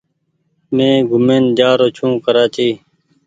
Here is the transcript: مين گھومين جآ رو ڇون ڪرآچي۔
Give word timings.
مين 0.75 0.93
گھومين 1.09 1.43
جآ 1.57 1.69
رو 1.79 1.87
ڇون 1.95 2.11
ڪرآچي۔ 2.23 2.69